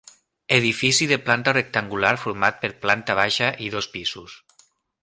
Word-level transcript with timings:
Edifici 0.55 1.07
de 1.11 1.19
planta 1.27 1.53
rectangular 1.57 2.15
format 2.25 2.59
per 2.65 2.73
planta 2.87 3.19
baixa 3.21 3.53
i 3.69 3.73
dos 3.79 3.95
pisos. 3.99 4.43